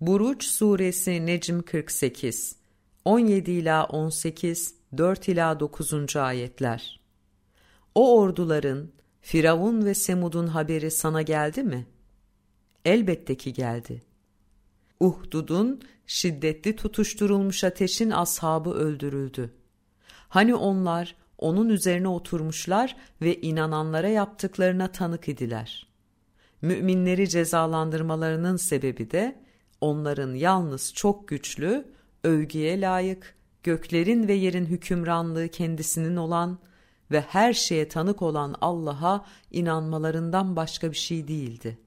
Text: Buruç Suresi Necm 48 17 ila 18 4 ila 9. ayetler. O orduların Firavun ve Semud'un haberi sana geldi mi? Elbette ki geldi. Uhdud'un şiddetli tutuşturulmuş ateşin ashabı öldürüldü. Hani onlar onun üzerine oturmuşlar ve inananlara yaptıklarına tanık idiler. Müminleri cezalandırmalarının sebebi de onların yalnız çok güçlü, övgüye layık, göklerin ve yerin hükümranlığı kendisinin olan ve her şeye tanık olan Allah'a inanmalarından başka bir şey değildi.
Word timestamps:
Buruç 0.00 0.44
Suresi 0.44 1.26
Necm 1.26 1.60
48 1.60 2.56
17 3.04 3.50
ila 3.50 3.84
18 3.84 4.74
4 4.98 5.28
ila 5.28 5.60
9. 5.60 6.16
ayetler. 6.16 7.00
O 7.94 8.18
orduların 8.18 8.92
Firavun 9.20 9.84
ve 9.84 9.94
Semud'un 9.94 10.46
haberi 10.46 10.90
sana 10.90 11.22
geldi 11.22 11.62
mi? 11.62 11.86
Elbette 12.84 13.34
ki 13.34 13.52
geldi. 13.52 14.02
Uhdud'un 15.00 15.82
şiddetli 16.06 16.76
tutuşturulmuş 16.76 17.64
ateşin 17.64 18.10
ashabı 18.10 18.70
öldürüldü. 18.70 19.54
Hani 20.28 20.54
onlar 20.54 21.16
onun 21.38 21.68
üzerine 21.68 22.08
oturmuşlar 22.08 22.96
ve 23.22 23.40
inananlara 23.40 24.08
yaptıklarına 24.08 24.92
tanık 24.92 25.28
idiler. 25.28 25.88
Müminleri 26.62 27.28
cezalandırmalarının 27.28 28.56
sebebi 28.56 29.10
de 29.10 29.47
onların 29.80 30.34
yalnız 30.34 30.94
çok 30.94 31.28
güçlü, 31.28 31.84
övgüye 32.24 32.80
layık, 32.80 33.34
göklerin 33.62 34.28
ve 34.28 34.32
yerin 34.32 34.66
hükümranlığı 34.66 35.48
kendisinin 35.48 36.16
olan 36.16 36.58
ve 37.10 37.20
her 37.20 37.52
şeye 37.52 37.88
tanık 37.88 38.22
olan 38.22 38.54
Allah'a 38.60 39.26
inanmalarından 39.50 40.56
başka 40.56 40.90
bir 40.90 40.96
şey 40.96 41.28
değildi. 41.28 41.78